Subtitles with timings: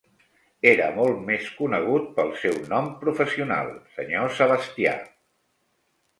[0.69, 4.27] Era molt més conegut pel seu nom professional, Sr.
[4.41, 4.97] Sebastià.